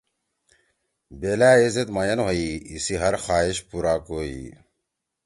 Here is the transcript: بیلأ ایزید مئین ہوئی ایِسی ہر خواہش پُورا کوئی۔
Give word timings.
بیلأ 1.19 1.49
ایزید 1.59 1.89
مئین 1.95 2.19
ہوئی 2.25 2.47
ایِسی 2.69 2.95
ہر 3.01 3.13
خواہش 3.23 3.57
پُورا 3.67 3.95
کوئی۔ 4.07 4.39